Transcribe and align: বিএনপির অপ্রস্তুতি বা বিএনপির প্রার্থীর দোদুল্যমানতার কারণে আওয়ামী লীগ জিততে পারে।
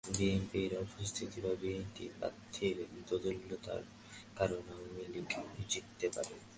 বিএনপির 0.09 0.71
অপ্রস্তুতি 0.81 1.39
বা 1.45 1.53
বিএনপির 1.61 2.11
প্রার্থীর 2.17 2.77
দোদুল্যমানতার 3.07 3.83
কারণে 4.37 4.71
আওয়ামী 4.73 5.03
লীগ 5.13 5.27
জিততে 5.71 6.07
পারে। 6.15 6.35